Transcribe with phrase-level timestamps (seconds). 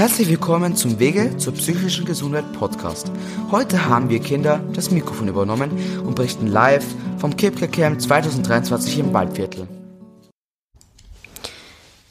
[0.00, 3.12] Herzlich willkommen zum Wege zur psychischen Gesundheit Podcast.
[3.50, 5.70] Heute haben wir Kinder das Mikrofon übernommen
[6.06, 6.86] und berichten live
[7.18, 9.68] vom Kipke Camp 2023 im Waldviertel.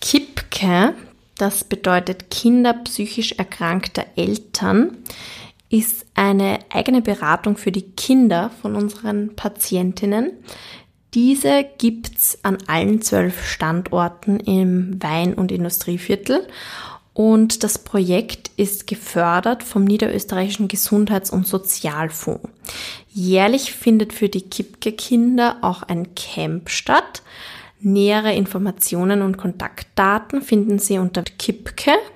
[0.02, 0.94] KIPKE,
[1.40, 4.96] das bedeutet Kinder psychisch erkrankter Eltern,
[5.72, 10.34] ist eine eigene Beratung für die Kinder von unseren Patientinnen.
[11.16, 16.46] Diese gibt's an allen zwölf Standorten im Wein- und Industrieviertel
[17.20, 22.48] und das Projekt ist gefördert vom Niederösterreichischen Gesundheits- und Sozialfonds.
[23.10, 27.22] Jährlich findet für die Kipke-Kinder auch ein Camp statt.
[27.82, 32.10] Nähere Informationen und Kontaktdaten finden Sie unter kipke.psz.co.at.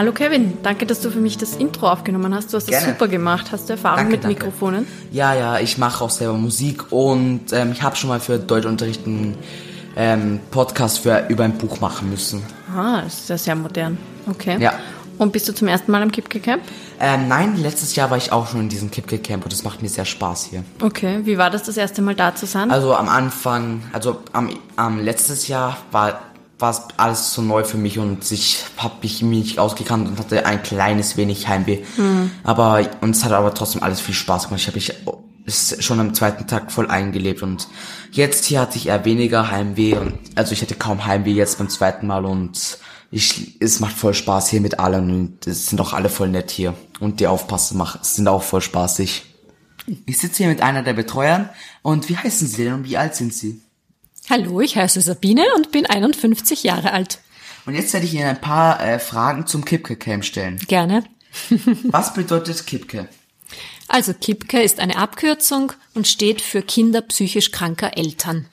[0.00, 2.54] Hallo Kevin, danke, dass du für mich das Intro aufgenommen hast.
[2.54, 3.52] Du hast das super gemacht.
[3.52, 4.46] Hast du Erfahrung danke, mit danke.
[4.46, 4.86] Mikrofonen?
[5.12, 9.06] Ja, ja, ich mache auch selber Musik und ähm, ich habe schon mal für Deutschunterricht
[9.06, 9.36] einen
[9.96, 12.42] ähm, Podcast für, über ein Buch machen müssen.
[12.74, 13.98] Ah, das ist ja sehr modern.
[14.26, 14.56] Okay.
[14.58, 14.72] Ja.
[15.18, 16.62] Und bist du zum ersten Mal am Kipke Camp?
[16.98, 19.82] Ähm, nein, letztes Jahr war ich auch schon in diesem Kipke Camp und es macht
[19.82, 20.64] mir sehr Spaß hier.
[20.80, 22.70] Okay, wie war das das erste Mal da zu sein?
[22.70, 26.29] Also am Anfang, also am, am letztes Jahr war
[26.60, 30.46] war es alles so neu für mich und ich habe mich nicht ausgekannt und hatte
[30.46, 31.80] ein kleines wenig Heimweh.
[31.96, 32.30] Mhm.
[32.44, 34.60] Aber uns hat aber trotzdem alles viel Spaß gemacht.
[34.60, 34.94] Ich habe mich
[35.46, 37.68] ist schon am zweiten Tag voll eingelebt und
[38.12, 41.68] jetzt hier hatte ich eher weniger Heimweh und also ich hatte kaum Heimweh jetzt beim
[41.68, 42.78] zweiten Mal und
[43.10, 46.50] ich, es macht voll Spaß hier mit allen und es sind auch alle voll nett
[46.50, 49.24] hier und die Aufpasser machen, sind auch voll spaßig.
[50.06, 51.48] Ich sitze hier mit einer der Betreuern
[51.82, 53.60] und wie heißen Sie denn und wie alt sind Sie?
[54.30, 57.18] Hallo, ich heiße Sabine und bin 51 Jahre alt.
[57.66, 60.60] Und jetzt werde ich Ihnen ein paar äh, Fragen zum Kipke-Camp stellen.
[60.68, 61.02] Gerne.
[61.82, 63.08] Was bedeutet Kipke?
[63.88, 68.46] Also Kipke ist eine Abkürzung und steht für Kinder psychisch kranker Eltern.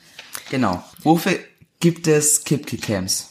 [0.50, 0.82] Genau.
[1.04, 1.38] Wofür
[1.78, 3.30] gibt es Kipke-Camps?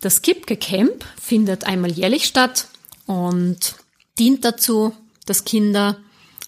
[0.00, 2.68] Das Kipke-Camp findet einmal jährlich statt
[3.04, 3.74] und
[4.18, 4.94] dient dazu,
[5.26, 5.98] dass Kinder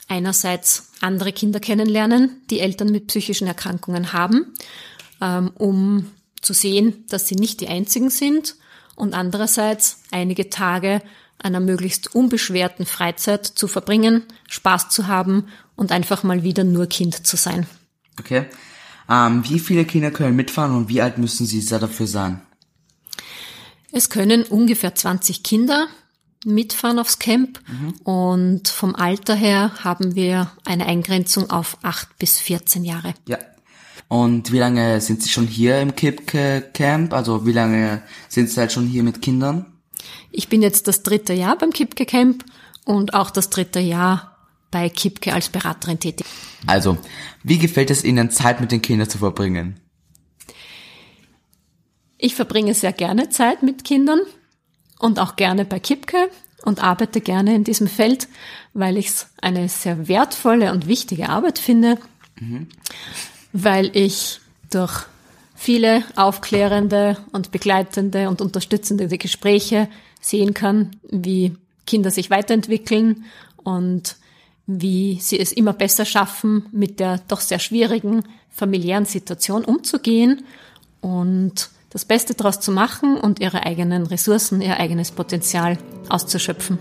[0.09, 4.55] einerseits andere Kinder kennenlernen, die Eltern mit psychischen Erkrankungen haben
[5.57, 6.11] um
[6.41, 8.57] zu sehen, dass sie nicht die einzigen sind
[8.97, 11.03] und andererseits einige Tage
[11.39, 15.47] einer möglichst unbeschwerten Freizeit zu verbringen, Spaß zu haben
[15.77, 17.67] und einfach mal wieder nur Kind zu sein.
[18.19, 18.47] Okay.
[19.09, 22.43] Ähm, wie viele Kinder können mitfahren und wie alt müssen sie dafür sein?
[23.91, 25.89] Es können ungefähr 20 Kinder
[26.45, 27.93] mitfahren aufs Camp mhm.
[28.05, 33.15] und vom Alter her haben wir eine Eingrenzung auf 8 bis 14 Jahre.
[33.27, 33.39] Ja,
[34.13, 37.15] und wie lange sind Sie schon hier im Kipke Camp?
[37.15, 39.65] Also wie lange sind Sie halt schon hier mit Kindern?
[40.31, 42.45] Ich bin jetzt das dritte Jahr beim Kipke Camp
[42.85, 44.37] und auch das dritte Jahr
[44.71, 46.27] bei Kipke als Beraterin tätig.
[46.67, 46.99] Also,
[47.43, 49.81] wie gefällt es Ihnen, Zeit mit den Kindern zu verbringen?
[52.19, 54.21] Ich verbringe sehr gerne Zeit mit Kindern
[54.99, 56.29] und auch gerne bei Kipke
[56.65, 58.29] und arbeite gerne in diesem Feld,
[58.75, 61.97] weil ich es eine sehr wertvolle und wichtige Arbeit finde.
[62.39, 62.67] Mhm
[63.53, 64.41] weil ich
[64.71, 65.07] durch
[65.55, 69.89] viele aufklärende und begleitende und unterstützende Gespräche
[70.21, 73.25] sehen kann, wie Kinder sich weiterentwickeln
[73.57, 74.17] und
[74.67, 80.45] wie sie es immer besser schaffen, mit der doch sehr schwierigen familiären Situation umzugehen
[81.01, 86.79] und das Beste daraus zu machen und ihre eigenen Ressourcen, ihr eigenes Potenzial auszuschöpfen.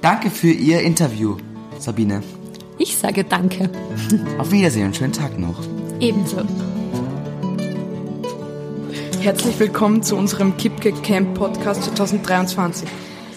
[0.00, 1.36] Danke für Ihr Interview,
[1.78, 2.22] Sabine.
[2.78, 3.70] Ich sage danke.
[4.38, 5.60] Auf Wiedersehen und schönen Tag noch.
[6.00, 6.44] Ebenso.
[9.20, 12.86] Herzlich willkommen zu unserem Kipke Camp Podcast 2023.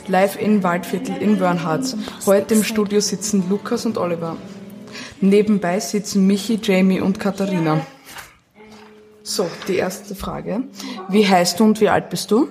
[0.09, 1.96] Live in Waldviertel in Wörnharz.
[2.25, 4.36] Heute im Studio sitzen Lukas und Oliver.
[5.22, 7.86] Nebenbei sitzen Michi, Jamie und Katharina.
[9.24, 10.64] So, die erste Frage.
[11.08, 12.50] Wie heißt du und wie alt bist du?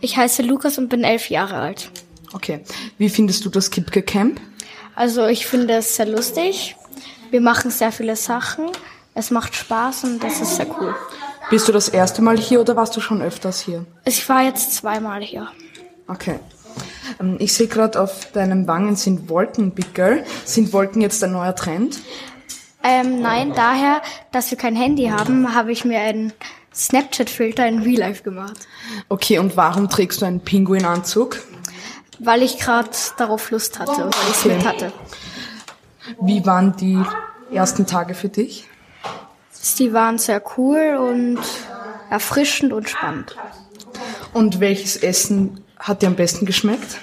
[0.00, 1.90] Ich heiße Lukas und bin elf Jahre alt.
[2.32, 2.60] Okay.
[2.98, 4.40] Wie findest du das Kipke Camp?
[4.96, 6.74] Also ich finde es sehr lustig.
[7.30, 8.66] Wir machen sehr viele Sachen.
[9.14, 10.94] Es macht Spaß und das ist sehr cool.
[11.50, 13.84] Bist du das erste Mal hier oder warst du schon öfters hier?
[14.04, 15.48] Ich war jetzt zweimal hier.
[16.08, 16.40] Okay.
[17.20, 20.24] Ähm, ich sehe gerade auf deinen Wangen sind Wolkenpickel.
[20.44, 21.98] Sind Wolken jetzt ein neuer Trend?
[22.82, 24.02] Ähm, nein, daher,
[24.32, 26.32] dass wir kein Handy haben, habe ich mir einen
[26.74, 28.66] Snapchat-Filter in Real Life gemacht.
[29.08, 31.38] Okay, und warum trägst du einen Pinguinanzug?
[32.18, 34.92] Weil ich gerade darauf Lust hatte und weil ich es mit hatte.
[36.20, 37.00] Wie waren die
[37.52, 38.68] ersten Tage für dich?
[39.78, 41.38] Die waren sehr cool und
[42.10, 43.36] erfrischend und spannend.
[44.32, 46.98] Und welches Essen hat dir am besten geschmeckt?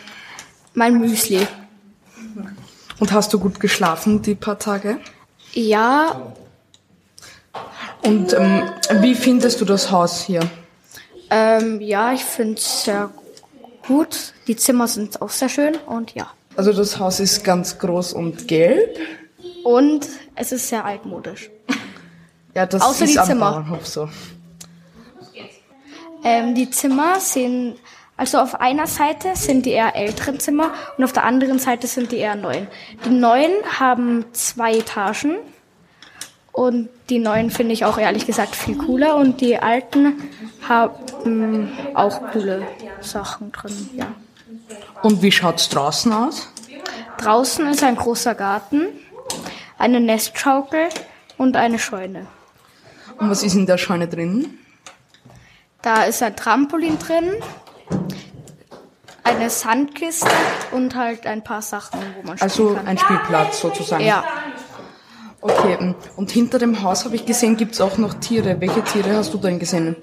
[0.73, 1.47] Mein Müsli.
[2.99, 4.97] Und hast du gut geschlafen die paar Tage?
[5.53, 6.33] Ja,
[8.03, 8.69] Und ähm,
[9.01, 10.41] wie findest du das Haus hier?
[11.29, 13.09] ähm, ja, ich finde es sehr
[13.87, 14.33] gut.
[14.47, 16.29] Die Zimmer sind auch sehr schön und ja.
[16.55, 18.97] Also das Haus ist ganz groß und gelb.
[19.63, 21.49] Und es ist sehr altmodisch.
[22.53, 23.51] Ja, das Außer ist die am Zimmer.
[23.51, 24.09] Bauernhof so.
[26.23, 27.77] Ähm, die Zimmer sind,
[28.15, 32.11] also auf einer Seite sind die eher älteren Zimmer und auf der anderen Seite sind
[32.11, 32.67] die eher neuen.
[33.05, 35.37] Die neuen haben zwei Etagen
[36.51, 40.29] und die neuen finde ich auch ehrlich gesagt viel cooler und die alten
[40.67, 42.67] haben auch coole
[42.99, 44.07] Sachen drin, ja.
[45.01, 46.49] Und wie schaut's draußen aus?
[47.17, 48.87] Draußen ist ein großer Garten,
[49.79, 50.89] eine Nestschaukel
[51.37, 52.27] und eine Scheune.
[53.17, 54.57] Und was ist in der Scheune drin?
[55.81, 57.31] Da ist ein Trampolin drin,
[59.23, 60.29] eine Sandkiste
[60.71, 62.87] und halt ein paar Sachen, wo man spielen Also kann.
[62.87, 64.03] ein Spielplatz sozusagen.
[64.03, 64.23] ja,
[65.43, 68.61] Okay, ähm, und hinter dem Haus habe ich gesehen, gibt's auch noch Tiere.
[68.61, 69.95] Welche Tiere hast du denn gesehen?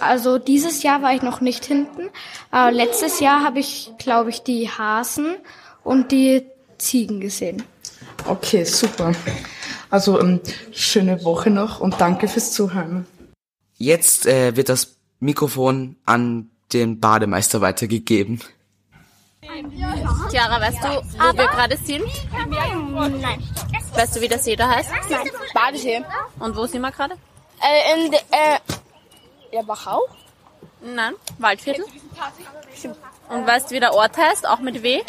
[0.00, 2.08] also dieses Jahr war ich noch nicht hinten,
[2.50, 5.36] aber letztes Jahr habe ich, glaube ich, die Hasen
[5.84, 6.44] und die
[6.78, 7.62] Ziegen gesehen.
[8.26, 9.12] Okay, super.
[9.92, 10.40] Also ähm,
[10.72, 13.06] schöne Woche noch und danke fürs Zuhören.
[13.76, 18.40] Jetzt äh, wird das Mikrofon an den Bademeister weitergegeben.
[20.30, 22.06] Chiara, weißt du, wo wir gerade sind?
[23.20, 23.42] Nein.
[23.94, 24.90] Weißt du, wie der See da heißt?
[25.10, 25.28] Nein.
[25.52, 26.02] Badesee.
[26.38, 27.16] Und wo sind wir gerade?
[27.60, 28.58] Äh, in de, äh,
[29.54, 30.00] ja, Wachau?
[30.80, 31.84] Nein, Waldviertel.
[33.28, 34.48] Und weißt du, wie der Ort heißt?
[34.48, 35.02] Auch mit W?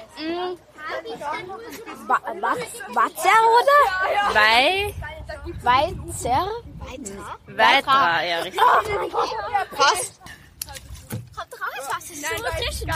[2.07, 2.57] Wa was?
[2.95, 3.79] Watzer oder?
[4.33, 4.93] Wei,
[5.61, 6.47] Weizer?
[7.47, 8.61] Weitra, ja, richtig.
[9.71, 10.21] Fast.
[11.35, 12.35] Kommt raus, was ist so
[12.65, 12.87] zwischen?
[12.87, 12.95] Ja,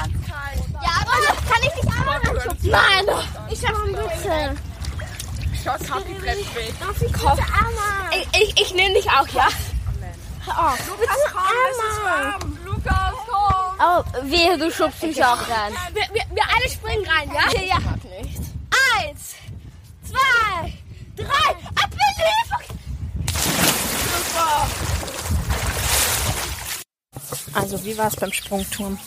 [1.01, 2.72] aber das kann ich nicht anschubsen.
[2.72, 3.06] Nein,
[3.50, 4.56] ich hab einen Witze.
[5.63, 8.28] Schatz, hab ich Darf ich einmal?
[8.34, 9.48] Ich, ich, nehme dich auch, ja?
[10.50, 11.42] Oh, Lukas, komm,
[12.06, 12.39] einmal.
[12.63, 13.13] Lukas,
[13.79, 15.74] Oh, wehe, du schubst mich auch rein.
[15.94, 17.62] Wir, wir, wir alle springen rein, ja?
[17.62, 17.77] Ja, ja.
[18.21, 18.39] nicht.
[18.97, 19.35] Eins,
[20.03, 20.74] zwei,
[21.15, 22.74] drei, ab in die Hilfe!
[27.53, 28.97] Also, wie war es beim Sprungturm?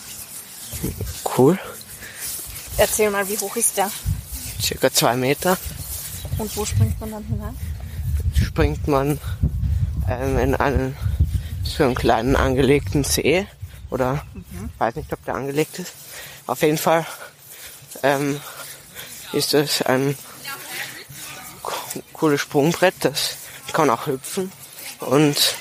[1.37, 1.59] Cool.
[2.77, 3.91] Erzähl mal, wie hoch ist der?
[4.61, 5.57] Circa zwei Meter
[6.37, 7.57] Und wo springt man dann hinein?
[8.33, 9.19] springt man
[10.09, 10.95] ähm, in einen
[11.63, 13.45] so einen kleinen angelegten See.
[13.89, 14.25] Oder
[14.77, 15.93] weiß nicht, ob der angelegt ist.
[16.47, 17.05] Auf jeden Fall
[18.03, 18.39] ähm,
[19.33, 20.17] ist es ein
[21.61, 23.35] co- cooles Sprungbrett, das
[23.73, 24.51] kann auch hüpfen.
[24.99, 25.55] Und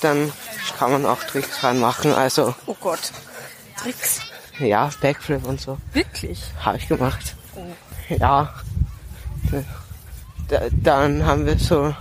[0.00, 0.32] dann
[0.78, 2.12] kann man auch Tricks reinmachen.
[2.14, 3.12] Also Oh Gott.
[3.76, 4.20] Tricks.
[4.58, 5.78] ja, Backflip und so.
[5.92, 6.40] Wirklich?
[6.60, 7.34] Habe ich gemacht.
[8.08, 8.54] Ja.
[10.48, 11.94] Da, dann haben wir so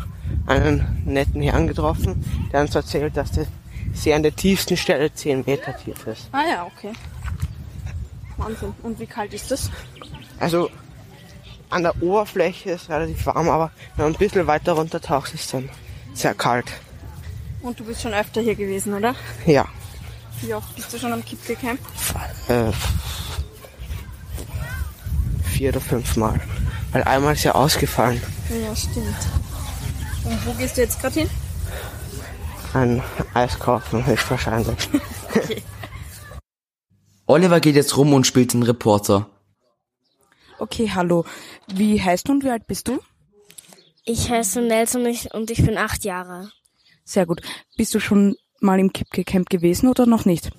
[0.45, 3.47] einen netten Herrn getroffen, der uns erzählt, dass der
[3.93, 6.29] See an der tiefsten Stelle 10 Meter tief ist.
[6.31, 6.93] Ah ja, okay.
[8.37, 8.73] Wahnsinn.
[8.83, 9.69] Und wie kalt ist das?
[10.39, 10.69] Also
[11.69, 15.53] an der Oberfläche ist relativ warm, aber wenn man ein bisschen weiter runter taucht, ist
[15.53, 15.69] dann
[16.13, 16.65] sehr kalt.
[17.61, 19.15] Und du bist schon öfter hier gewesen, oder?
[19.45, 19.65] Ja.
[20.41, 21.79] Wie oft bist du schon am Kipkelcamp?
[22.47, 22.71] Äh,
[25.43, 26.39] vier oder fünf Mal.
[26.91, 28.21] Weil einmal ist ja ausgefallen.
[28.49, 29.15] Ja, stimmt.
[30.23, 31.29] Und wo gehst du jetzt gerade hin?
[32.77, 33.01] Ein
[33.33, 34.77] Eis kaufen, höchstwahrscheinlich.
[37.25, 39.27] Oliver geht jetzt rum und spielt den Reporter.
[40.59, 41.25] Okay, hallo.
[41.65, 42.99] Wie heißt du und wie alt bist du?
[44.05, 46.51] Ich heiße Nelson und ich bin acht Jahre.
[47.03, 47.41] Sehr gut.
[47.77, 50.51] Bist du schon mal im Kipke-Camp gewesen oder noch nicht?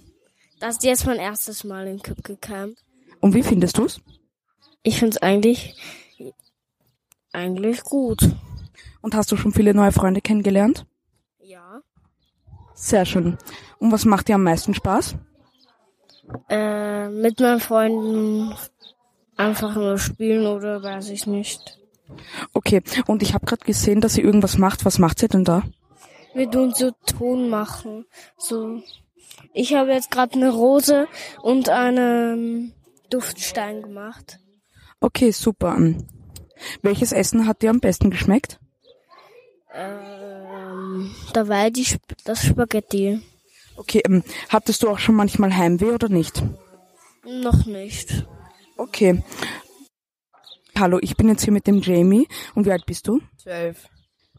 [0.59, 2.77] Das ist jetzt mein erstes Mal im Kipke-Camp.
[3.21, 4.01] Und wie findest du's?
[4.83, 5.77] Ich find's eigentlich,
[7.33, 8.29] eigentlich gut.
[9.03, 10.85] Und hast du schon viele neue Freunde kennengelernt?
[11.39, 11.81] Ja.
[12.81, 13.37] Sehr schön.
[13.81, 15.17] Und was macht dir am meisten Spaß?
[16.49, 18.55] Äh, mit meinen Freunden
[19.37, 21.79] einfach nur spielen oder weiß ich nicht.
[22.55, 24.85] Okay, und ich habe gerade gesehen, dass ihr irgendwas macht.
[24.85, 25.65] Was macht ihr denn da?
[26.35, 28.07] Wir tun so Ton machen.
[28.37, 28.81] So.
[29.53, 31.09] Ich habe jetzt gerade eine Rose
[31.43, 32.75] und einen
[33.11, 34.39] Duftstein gemacht.
[35.01, 35.77] Okay, super.
[36.83, 38.61] Welches Essen hat dir am besten geschmeckt?
[39.75, 40.38] Ähm,
[41.33, 43.21] da war die Sp das Spaghetti.
[43.77, 46.43] Okay, ähm, hattest du auch schon manchmal Heimweh oder nicht?
[47.25, 48.27] Noch nicht.
[48.77, 49.23] Okay.
[50.77, 52.29] Hallo, ich bin jetzt hier mit dem Jamie.
[52.55, 53.21] Und wie alt bist du?
[53.37, 53.89] Zwölf.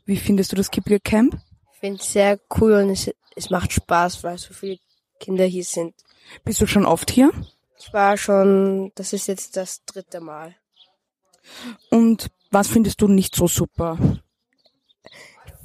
[0.05, 1.37] Wie findest du das Kipke Camp?
[1.73, 4.79] Ich finde es sehr cool und es, es macht Spaß, weil so viele
[5.19, 5.93] Kinder hier sind.
[6.43, 7.31] Bist du schon oft hier?
[7.77, 10.55] Ich war schon, das ist jetzt das dritte Mal.
[11.89, 13.97] Und Was findest du nicht so super?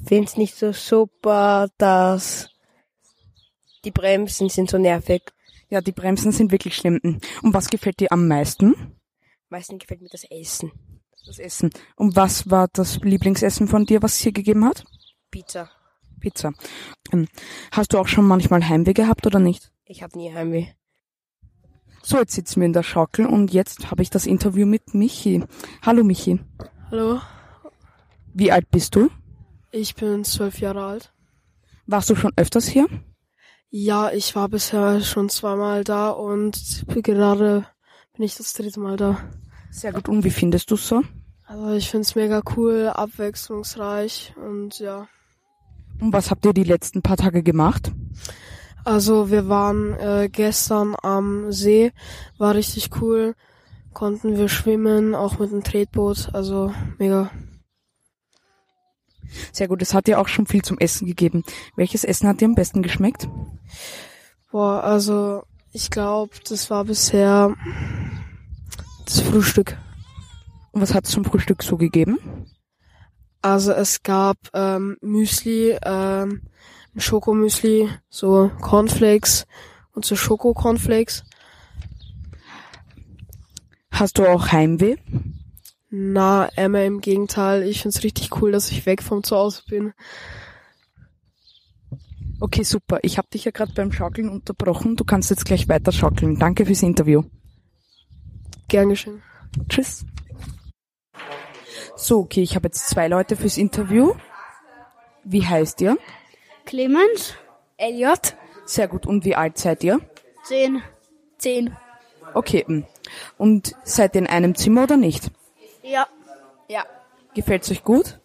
[0.05, 2.51] Ich finde es nicht so super, dass
[3.85, 5.23] die Bremsen sind so nervig.
[5.67, 6.99] Ja, die Bremsen sind wirklich schlimm.
[7.41, 8.75] Und was gefällt dir am meisten?
[9.49, 10.71] Meistens gefällt mir das Essen.
[11.25, 11.71] Das Essen.
[11.95, 14.85] Und was war das Lieblingsessen von dir, was es hier gegeben hat?
[15.31, 15.71] Pizza.
[16.19, 16.53] Pizza.
[17.11, 17.27] Ähm,
[17.71, 19.71] Hast du auch schon manchmal Heimweh gehabt oder nicht?
[19.85, 20.67] Ich habe nie Heimweh.
[22.03, 25.43] So, jetzt sitzen wir in der Schaukel und jetzt habe ich das Interview mit Michi.
[25.81, 26.39] Hallo Michi.
[26.91, 27.21] Hallo,
[28.35, 29.09] Wie alt bist du?
[29.75, 31.13] Ich bin zwölf Jahre alt.
[31.85, 32.87] Warst du schon öfters hier?
[33.69, 37.67] Ja, ich war bisher schon zweimal da und gerade
[38.13, 39.17] bin ich das dritte Mal da.
[39.69, 40.07] Sehr gut.
[40.07, 41.03] Und wie findest du so?
[41.43, 45.07] Also ich find's mega cool, abwechslungsreich und ja.
[45.99, 47.91] Und was habt ihr die letzten paar Tage gemacht?
[48.85, 51.91] Also wir waren äh, gestern am See,
[52.37, 53.35] war richtig cool.
[53.93, 57.29] Konnten wir schwimmen, auch mit dem Tretboot, also mega.
[59.51, 59.81] Sehr gut.
[59.81, 61.43] Es hat dir auch schon viel zum Essen gegeben.
[61.75, 63.27] Welches Essen hat dir am besten geschmeckt?
[64.51, 67.55] Boah, also ich glaube, das war bisher
[69.05, 69.77] das Frühstück.
[70.71, 72.17] Und was hat es zum Frühstück so gegeben?
[73.41, 76.41] Also es gab ähm, Müsli, ähm,
[76.97, 79.45] Schokomüsli, so Cornflakes
[79.93, 81.23] und so Schoko-Cornflakes.
[83.91, 84.97] Hast du auch Heimweh?
[85.89, 89.93] Na, Emma, im Gegenteil, ich find's richtig cool, dass ich weg vom Zuhause bin.
[92.39, 92.99] Okay, super.
[93.01, 94.95] Ich habe dich ja gerade beim Schaukeln unterbrochen.
[94.95, 96.37] Du kannst jetzt gleich weiter schaukeln.
[96.37, 97.23] Danke fürs Interview.
[98.67, 99.21] Gern geschehen.
[99.69, 100.05] Tschüss.
[101.95, 104.13] So, okay, ich habe jetzt zwei Leute fürs Interview.
[105.23, 105.97] Wie heißt ihr?
[106.65, 107.35] Clemens.
[107.77, 108.35] Elliot.
[108.65, 109.05] Sehr gut.
[109.05, 110.01] Und wie alt seid ihr?
[110.43, 110.81] Zehn.
[111.37, 111.75] Zehn.
[112.33, 112.65] Okay.
[112.67, 112.83] mm.
[113.37, 115.31] Und seid ihr in einem Zimmer oder nicht?
[115.85, 116.07] Ja.
[116.67, 116.83] Ja.
[117.35, 118.19] Gefällt's euch gut?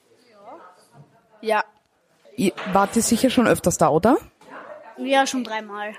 [1.43, 1.63] Ja.
[2.37, 4.17] Ihr wart ihr sicher schon öfters da, oder?
[4.97, 5.95] Ja, schon dreimal.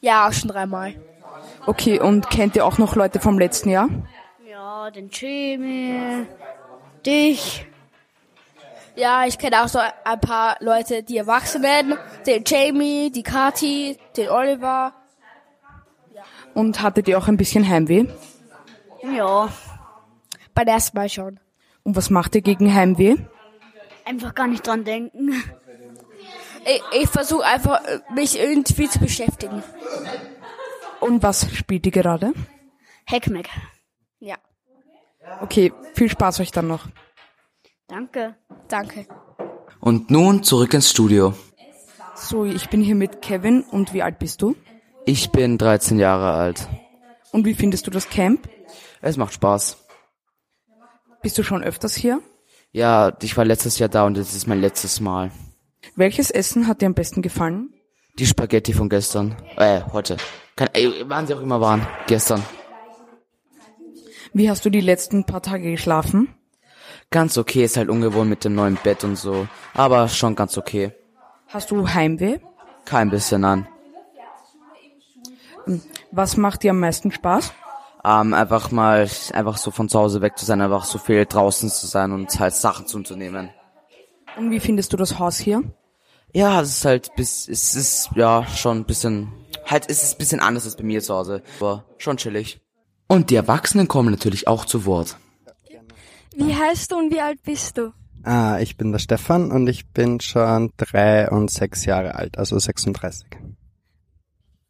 [0.00, 0.94] Ja, schon dreimal.
[1.66, 3.88] Okay, und kennt ihr auch noch Leute vom letzten Jahr?
[4.48, 6.26] Ja, den Jamie,
[7.06, 7.66] dich.
[8.96, 11.96] Ja, ich kenne auch so ein paar Leute, die erwachsen werden.
[12.26, 14.92] Den Jamie, die Kati, den Oliver.
[16.54, 18.06] Und hattet ihr auch ein bisschen Heimweh?
[19.02, 19.48] Ja,
[20.58, 21.38] Beim ersten Mal schon.
[21.84, 23.14] Und was macht ihr gegen Heimweh?
[24.04, 25.32] einfach gar nicht dran denken.
[26.64, 29.62] Ich, ich versuche einfach, äh, mich irgendwie zu beschäftigen.
[30.98, 32.32] Und was spielt ihr gerade?
[33.06, 33.48] Heckmeck.
[34.18, 34.34] Ja.
[35.42, 36.88] Okay, viel Spaß euch dann noch.
[37.86, 38.34] Danke.
[38.66, 39.06] Danke.
[39.78, 41.34] Und nun zurück ins Studio.
[42.16, 44.56] So, ich bin hier mit Kevin und wie alt bist du?
[45.06, 46.68] Ich bin 13 Jahre alt.
[47.30, 48.48] Und wie findest du das Camp?
[49.00, 49.87] Es macht Spaß.
[51.22, 52.20] Bist du schon öfters hier?
[52.72, 55.30] Ja, ich war letztes Jahr da und das ist mein letztes Mal.
[55.96, 57.72] Welches Essen hat dir am besten gefallen?
[58.18, 59.36] Die Spaghetti von gestern.
[59.56, 60.16] Äh, heute.
[60.56, 61.86] Kein, äh, wann sie auch immer waren.
[62.06, 62.42] Gestern.
[64.32, 66.34] Wie hast du die letzten paar Tage geschlafen?
[67.10, 69.48] Ganz okay, ist halt ungewohnt mit dem neuen Bett und so.
[69.74, 70.92] Aber schon ganz okay.
[71.46, 72.38] Hast du Heimweh?
[72.84, 73.66] Kein bisschen an.
[76.10, 77.52] Was macht dir am meisten Spaß?
[78.04, 81.68] Ähm, einfach mal, einfach so von zu Hause weg zu sein, einfach so viel draußen
[81.68, 83.50] zu sein und halt Sachen zu unternehmen.
[84.36, 85.62] Und wie findest du das Haus hier?
[86.32, 89.32] Ja, es ist halt, bis, es ist, ja, schon ein bisschen,
[89.66, 91.42] halt, es ist ein bisschen anders als bei mir zu Hause.
[91.58, 92.60] Aber schon chillig.
[93.08, 95.16] Und die Erwachsenen kommen natürlich auch zu Wort.
[96.36, 97.92] Wie heißt du und wie alt bist du?
[98.22, 102.58] Ah, ich bin der Stefan und ich bin schon drei und sechs Jahre alt, also
[102.58, 103.26] 36.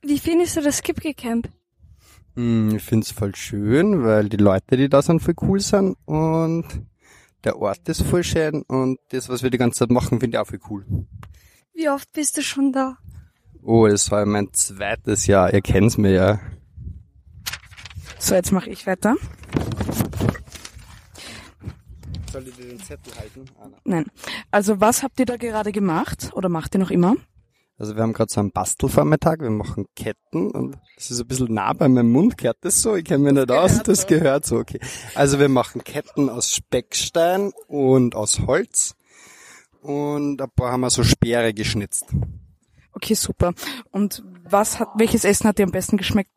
[0.02, 1.48] Wie findest du das Skipke Camp?
[2.38, 6.64] Hm, ich find's voll schön, weil die Leute, die da sind, voll cool sind und
[7.42, 10.38] der Ort ist voll schön und das, was wir die ganze Zeit machen, finde ich
[10.40, 10.86] auch voll cool.
[11.74, 12.96] Wie oft bist du schon da?
[13.64, 16.40] Oh, das war mein zweites Jahr, ihr kennt's mir ja.
[18.20, 19.16] So, jetzt mache ich weiter.
[22.32, 23.46] Soll ich dir den Zettel halten?
[23.60, 24.04] Ah, Nein.
[24.52, 27.16] Also was habt ihr da gerade gemacht oder macht ihr noch immer?
[27.78, 31.54] Also wir haben gerade so einen Bastelvormittag, wir machen Ketten und das ist ein bisschen
[31.54, 32.96] nah bei meinem Mund, gehört das so?
[32.96, 34.80] Ich kenne mich nicht aus, das gehört so, okay.
[35.14, 38.96] Also wir machen Ketten aus Speckstein und aus Holz
[39.80, 42.06] und ein paar haben wir so Speere geschnitzt.
[42.92, 43.54] Okay, super.
[43.92, 46.32] Und was hat, welches Essen hat dir am besten geschmeckt?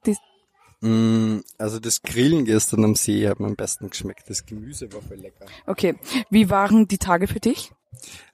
[0.82, 5.02] Mm, Also das Grillen gestern am See hat mir am besten geschmeckt, das Gemüse war
[5.02, 5.48] voll lecker.
[5.66, 5.96] Okay.
[6.30, 7.72] Wie waren die Tage für dich?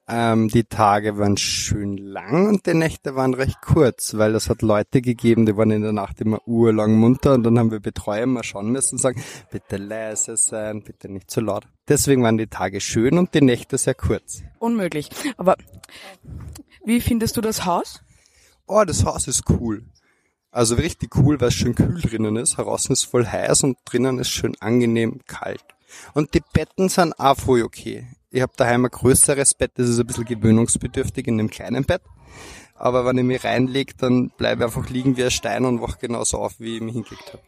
[0.10, 4.62] Ähm, die Tage waren schön lang und die Nächte waren recht kurz, weil es hat
[4.62, 8.26] Leute gegeben, die waren in der Nacht immer urlang munter und dann haben wir Betreuer
[8.26, 9.22] mal schauen müssen und sagen,
[9.52, 11.68] bitte leise sein, bitte nicht zu laut.
[11.90, 14.44] Deswegen waren die Tage schön und die Nächte sehr kurz.
[14.60, 15.10] Unmöglich.
[15.36, 15.58] Aber
[16.86, 18.02] wie findest du das Haus?
[18.66, 19.84] Oh, das Haus ist cool.
[20.52, 22.58] Also richtig cool, weil es schön kühl drinnen ist.
[22.58, 25.66] Draußen ist voll heiß und drinnen ist schön angenehm kalt.
[26.14, 28.08] Und die Betten sind auch voll okay.
[28.29, 32.01] Ich habe daheim ein größeres Bett, das ist ein bisschen gewöhnungsbedürftig in dem kleinen Bett.
[32.75, 35.98] Aber wenn ich mich reinlege, dann bleibe ich einfach liegen wie ein Stein und wach
[35.98, 37.43] genauso auf, wie ich mich hingelegt habe.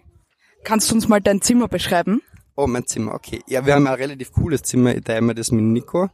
[0.63, 2.21] Kannst du uns mal dein Zimmer beschreiben?
[2.55, 3.41] Oh, mein Zimmer, okay.
[3.47, 4.93] Ja, wir haben ein relativ cooles Zimmer.
[4.93, 6.09] Ich teile mir das mit Nico.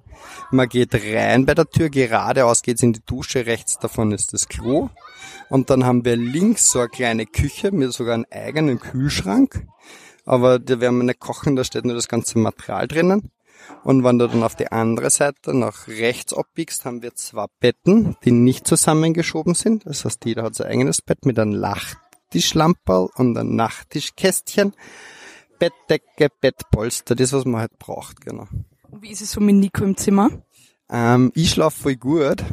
[0.52, 4.48] Man geht rein bei der Tür, geradeaus geht's in die Dusche, rechts davon ist das
[4.48, 4.90] Klo.
[5.50, 9.66] Und dann haben wir links so eine kleine Küche mit sogar einem eigenen Kühlschrank.
[10.26, 13.32] Aber da werden wir nicht kochen, da steht nur das ganze Material drinnen.
[13.84, 18.16] Und wenn du dann auf die andere Seite nach rechts abbiegst, haben wir zwei Betten,
[18.24, 19.86] die nicht zusammengeschoben sind.
[19.86, 24.74] Das heißt, jeder hat sein eigenes Bett mit einem Nachttischlamperl und einem Nachttischkästchen.
[25.60, 28.48] Bettdecke, Bettpolster, das was man halt braucht, genau.
[28.90, 30.30] Und wie ist es so mit Nico im Zimmer?
[30.90, 32.44] Ähm, ich schlaf voll gut.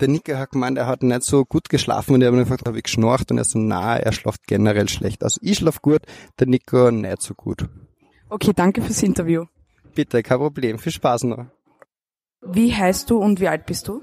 [0.00, 2.66] Der Nico hat gemeint, er hat nicht so gut geschlafen und ich habe ihn gefragt,
[2.66, 5.24] habe ich geschnorcht und er so, na, er schlaft generell schlecht.
[5.24, 6.02] Also ich schlaf gut,
[6.38, 7.68] der Nico nicht so gut.
[8.28, 9.44] Okay, danke fürs Interview.
[9.94, 10.78] Bitte, kein Problem.
[10.78, 11.46] Viel Spaß noch.
[12.42, 14.02] Wie heißt du und wie alt bist du?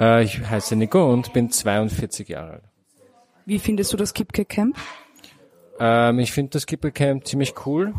[0.00, 2.62] Äh, ich heiße Nico und bin 42 Jahre alt.
[3.46, 4.76] Wie findest du das Kipke Camp?
[5.80, 7.94] Ähm, ich finde das Kippelcamp ziemlich cool.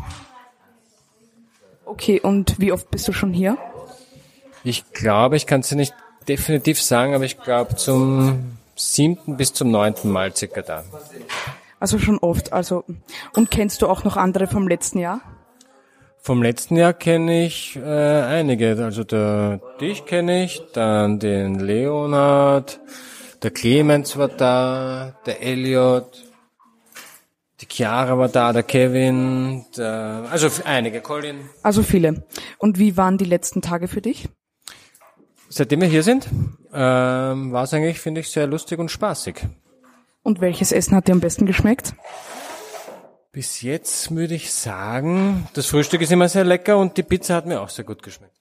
[1.86, 3.57] Okay, und wie oft bist du schon hier?
[4.63, 5.93] Ich glaube, ich kann es nicht
[6.27, 10.83] definitiv sagen, aber ich glaube zum siebten bis zum neunten Mal circa da.
[11.79, 12.53] Also schon oft.
[12.53, 12.83] Also
[13.36, 15.21] und kennst du auch noch andere vom letzten Jahr?
[16.21, 18.77] Vom letzten Jahr kenne ich äh, einige.
[18.83, 22.79] Also der dich kenne ich, dann den Leonard,
[23.41, 26.23] der Clemens war da, der Elliot,
[27.61, 31.49] die Chiara war da, der Kevin, der, also einige, Colin.
[31.63, 32.25] Also viele.
[32.57, 34.27] Und wie waren die letzten Tage für dich?
[35.49, 36.27] Seitdem wir hier sind,
[36.73, 39.47] ähm, war es eigentlich, finde ich, sehr lustig und spaßig.
[40.21, 41.93] Und welches Essen hat dir am besten geschmeckt?
[43.31, 47.45] Bis jetzt würde ich sagen, das Frühstück ist immer sehr lecker und die Pizza hat
[47.45, 48.35] mir auch sehr gut geschmeckt.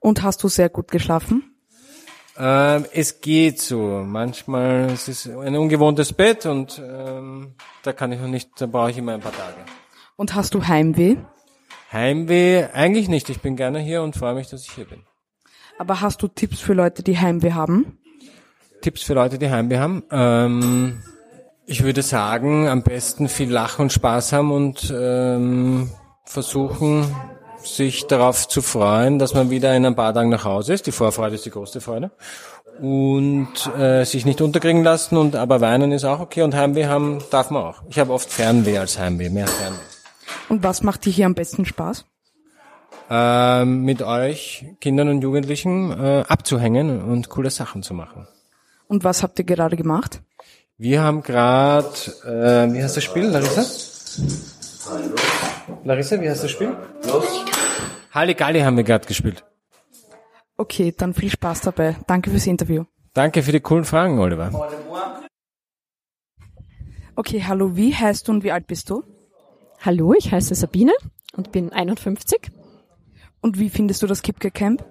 [0.00, 1.56] Und hast du sehr gut geschlafen?
[2.38, 4.02] Ähm, es geht so.
[4.04, 8.90] Manchmal ist es ein ungewohntes Bett und ähm, da kann ich noch nicht, da brauche
[8.90, 9.56] ich immer ein paar Tage.
[10.16, 11.16] Und hast du Heimweh?
[11.90, 13.30] Heimweh eigentlich nicht.
[13.30, 15.04] Ich bin gerne hier und freue mich, dass ich hier bin.
[15.78, 17.98] Aber hast du Tipps für Leute, die Heimweh haben?
[18.82, 20.02] Tipps für Leute, die Heimweh haben?
[20.10, 21.02] Ähm,
[21.66, 25.90] ich würde sagen, am besten viel Lachen und Spaß haben und ähm,
[26.24, 27.04] versuchen,
[27.62, 30.86] sich darauf zu freuen, dass man wieder in ein paar Tagen nach Hause ist.
[30.86, 32.12] Die Vorfreude ist die größte Freude.
[32.80, 33.48] Und
[33.78, 37.50] äh, sich nicht unterkriegen lassen und aber weinen ist auch okay und Heimweh haben darf
[37.50, 37.82] man auch.
[37.88, 39.78] Ich habe oft Fernweh als Heimweh, mehr Fernweh.
[40.50, 42.04] Und was macht dir hier am besten Spaß?
[43.08, 48.28] Ähm, mit euch, Kindern und Jugendlichen, äh, abzuhängen und coole Sachen zu machen.
[48.88, 50.20] Und was habt ihr gerade gemacht?
[50.78, 51.88] Wir haben gerade,
[52.24, 53.64] äh, wie heißt das Spiel, Larissa?
[55.84, 56.76] Larissa, wie heißt das Spiel?
[58.12, 59.42] Halligalli haben wir gerade gespielt.
[60.58, 61.96] Okay, dann viel Spaß dabei.
[62.06, 62.84] Danke fürs Interview.
[63.14, 64.50] Danke für die coolen Fragen, Oliver.
[67.14, 69.02] Okay, hallo, wie heißt du und wie alt bist du?
[69.80, 70.92] Hallo, ich heiße Sabine
[71.34, 72.52] und bin 51.
[73.40, 74.84] Und wie findest du das Kipke Camp?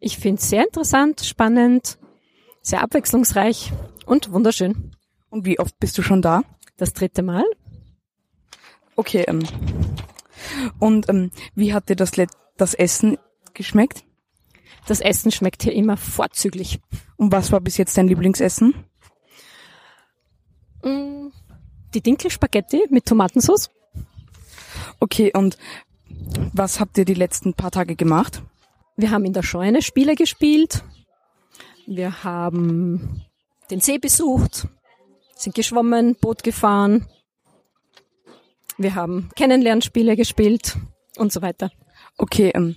[0.00, 1.96] Ich finde es sehr interessant, spannend,
[2.60, 3.72] sehr abwechslungsreich
[4.04, 4.92] und wunderschön.
[5.30, 6.42] Und wie oft bist du schon da?
[6.76, 7.44] Das dritte Mal.
[8.96, 9.44] Okay, ähm,
[10.78, 13.18] und ähm, wie hat dir das, Let das Essen
[13.54, 14.04] geschmeckt?
[14.86, 16.80] Das Essen schmeckt hier immer vorzüglich.
[17.16, 18.74] Und was war bis jetzt dein Lieblingsessen?
[20.82, 21.28] Mm,
[21.94, 23.70] Die Dinkelspaghetti mit Tomatensauce.
[25.00, 25.58] Okay, und
[26.52, 28.42] was habt ihr die letzten paar Tage gemacht?
[28.96, 30.82] Wir haben in der Scheune Spiele gespielt.
[31.86, 33.24] Wir haben
[33.70, 34.66] den See besucht,
[35.38, 37.06] sind geschwommen, Boot gefahren.
[38.76, 40.76] Wir haben Kennenlernspiele gespielt
[41.16, 41.70] und so weiter.
[42.16, 42.76] Okay, ähm.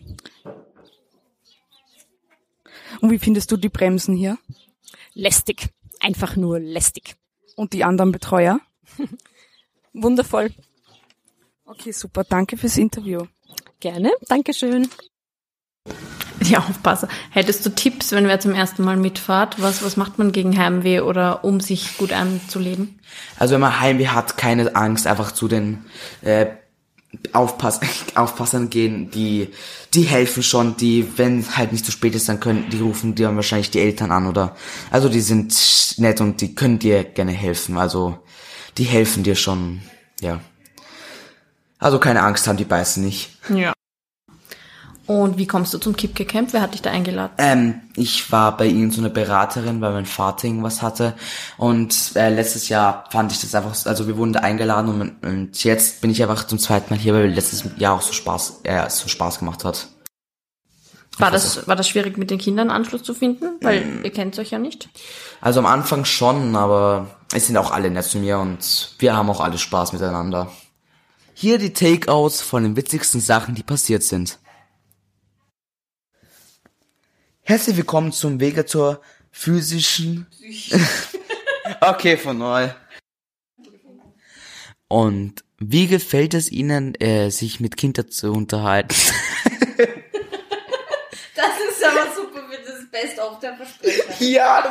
[3.01, 4.37] Und wie findest du die Bremsen hier?
[5.13, 5.69] Lästig.
[5.99, 7.15] Einfach nur lästig.
[7.55, 8.59] Und die anderen Betreuer?
[9.93, 10.51] Wundervoll.
[11.65, 12.23] Okay, super.
[12.23, 13.25] Danke fürs Interview.
[13.79, 14.11] Gerne.
[14.27, 14.89] Dankeschön.
[16.51, 17.07] Ja, aufpassen.
[17.29, 19.61] Hättest du Tipps, wenn wer zum ersten Mal mitfahrt?
[19.61, 22.99] Was, was macht man gegen Heimweh oder um sich gut anzuleben?
[23.39, 25.85] Also wenn man Heimweh hat, keine Angst, einfach zu den
[26.23, 26.47] äh,
[27.31, 27.79] Aufpass
[28.15, 29.47] Aufpassern gehen, die,
[29.93, 33.33] die helfen schon, die, wenn halt nicht zu spät ist, dann können, die rufen dir
[33.33, 34.55] wahrscheinlich die Eltern an oder,
[34.89, 35.55] also die sind
[35.97, 38.19] nett und die können dir gerne helfen, also,
[38.77, 39.81] die helfen dir schon,
[40.19, 40.41] ja.
[41.79, 43.37] Also keine Angst haben, die beißen nicht.
[43.49, 43.73] Ja.
[45.11, 46.53] Und wie kommst du zum Kipke Camp?
[46.53, 47.33] Wer hat dich da eingeladen?
[47.37, 51.15] Ähm, ich war bei ihnen so eine Beraterin, weil mein Vater irgendwas hatte.
[51.57, 55.63] Und äh, letztes Jahr fand ich das einfach, also wir wurden da eingeladen und, und
[55.65, 58.89] jetzt bin ich einfach zum zweiten Mal hier, weil letztes Jahr auch so Spaß, äh,
[58.89, 59.89] so Spaß gemacht hat.
[61.17, 63.57] War das, war das schwierig mit den Kindern Anschluss zu finden?
[63.59, 64.87] Weil ihr kennt euch ja nicht.
[65.41, 69.29] Also am Anfang schon, aber es sind auch alle nett zu mir und wir haben
[69.29, 70.49] auch alle Spaß miteinander.
[71.33, 74.39] Hier die Takeouts von den witzigsten Sachen, die passiert sind.
[77.51, 80.25] Herzlich willkommen zum Wege zur physischen.
[81.81, 82.69] okay, von neu.
[84.87, 88.95] Und wie gefällt es Ihnen, äh, sich mit Kindern zu unterhalten?
[91.35, 94.23] Das ist aber super das Best of der Versprecher.
[94.23, 94.61] Ja,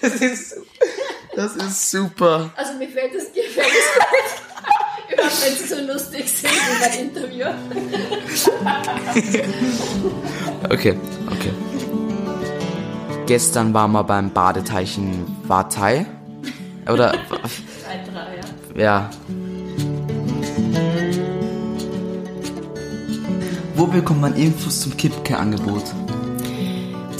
[0.00, 0.56] das ist, das ist,
[1.36, 2.52] das ist super.
[2.56, 5.12] Also mir fällt es, gefällt es gut.
[5.12, 7.46] Überhaupt wenn sie so lustig sind wie beim Interview.
[10.70, 10.98] Okay,
[11.30, 11.69] okay.
[13.30, 16.04] Gestern waren wir beim Badeteichen Wartei.
[16.92, 17.14] Oder,
[18.74, 18.80] ja.
[18.82, 19.10] ja.
[23.76, 25.84] Wo bekommt man Infos zum Kipke-Angebot?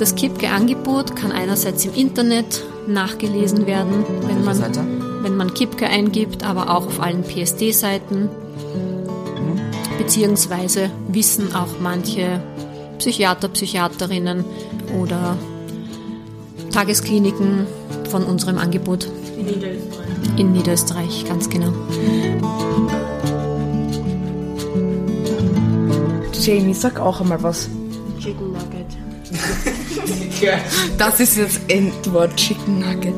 [0.00, 4.84] Das Kipke-Angebot kann einerseits im Internet nachgelesen werden, wenn man, Seite?
[5.22, 8.28] wenn man Kipke eingibt, aber auch auf allen PSD-Seiten.
[9.96, 12.42] Beziehungsweise wissen auch manche
[12.98, 14.44] Psychiater, Psychiaterinnen
[15.00, 15.36] oder
[16.72, 17.66] Tageskliniken
[18.10, 20.38] von unserem Angebot In Niederösterreich.
[20.38, 21.72] in Niederösterreich, ganz genau.
[26.42, 27.68] Jamie, sag auch einmal was.
[28.18, 28.86] Chicken Nugget.
[30.98, 33.14] Das ist jetzt Endwort Chicken Nugget.